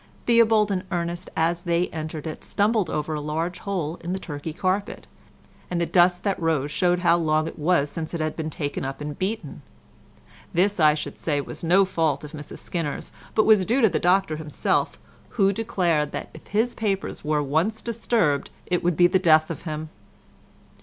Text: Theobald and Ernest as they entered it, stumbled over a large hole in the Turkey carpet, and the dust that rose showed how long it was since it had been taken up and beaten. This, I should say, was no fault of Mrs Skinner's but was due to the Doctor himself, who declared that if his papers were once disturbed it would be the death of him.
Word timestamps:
Theobald 0.25 0.71
and 0.71 0.83
Ernest 0.91 1.29
as 1.35 1.61
they 1.61 1.87
entered 1.89 2.25
it, 2.25 2.43
stumbled 2.43 2.89
over 2.89 3.13
a 3.13 3.21
large 3.21 3.59
hole 3.59 3.97
in 4.03 4.13
the 4.13 4.19
Turkey 4.19 4.51
carpet, 4.51 5.05
and 5.69 5.79
the 5.79 5.85
dust 5.85 6.23
that 6.23 6.41
rose 6.41 6.71
showed 6.71 7.01
how 7.01 7.17
long 7.17 7.47
it 7.47 7.59
was 7.59 7.91
since 7.91 8.15
it 8.15 8.19
had 8.19 8.35
been 8.35 8.49
taken 8.49 8.83
up 8.83 8.99
and 8.99 9.19
beaten. 9.19 9.61
This, 10.55 10.79
I 10.79 10.95
should 10.95 11.19
say, 11.19 11.39
was 11.39 11.63
no 11.63 11.85
fault 11.85 12.23
of 12.23 12.31
Mrs 12.31 12.57
Skinner's 12.57 13.11
but 13.35 13.45
was 13.45 13.63
due 13.63 13.81
to 13.81 13.89
the 13.89 13.99
Doctor 13.99 14.37
himself, 14.37 14.97
who 15.37 15.53
declared 15.53 16.13
that 16.13 16.31
if 16.33 16.47
his 16.47 16.73
papers 16.73 17.23
were 17.23 17.43
once 17.43 17.79
disturbed 17.83 18.49
it 18.65 18.83
would 18.83 18.97
be 18.97 19.05
the 19.05 19.19
death 19.19 19.51
of 19.51 19.61
him. 19.69 19.89